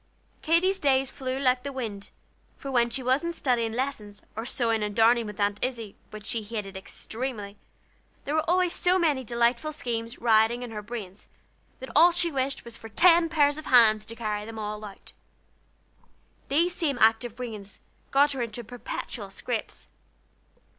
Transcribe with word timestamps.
Katy's 0.41 0.79
days 0.79 1.11
flew 1.11 1.37
like 1.37 1.61
the 1.61 1.71
wind; 1.71 2.09
for 2.57 2.71
when 2.71 2.89
she 2.89 3.03
wasn't 3.03 3.35
studying 3.35 3.73
lessons, 3.73 4.23
or 4.35 4.45
sewing 4.45 4.81
and 4.81 4.95
darning 4.95 5.27
with 5.27 5.39
Aunt 5.39 5.63
Izzie, 5.63 5.95
which 6.09 6.25
she 6.25 6.41
hated 6.41 6.75
extremely, 6.75 7.55
there 8.25 8.33
were 8.33 8.49
always 8.49 8.73
so 8.73 8.97
many 8.97 9.23
delightful 9.23 9.71
schemes 9.71 10.17
rioting 10.17 10.63
in 10.63 10.71
her 10.71 10.81
brains, 10.81 11.27
that 11.79 11.91
all 11.95 12.11
she 12.11 12.31
wished 12.31 12.61
for 12.61 12.65
was 12.65 12.79
ten 12.95 13.29
pairs 13.29 13.59
of 13.59 13.67
hands 13.67 14.03
to 14.07 14.15
carry 14.15 14.43
them 14.43 14.57
out. 14.57 15.13
These 16.49 16.73
same 16.73 16.97
active 16.97 17.35
brains 17.35 17.79
got 18.09 18.31
her 18.31 18.41
into 18.41 18.63
perpetual 18.63 19.29
scrapes. 19.29 19.87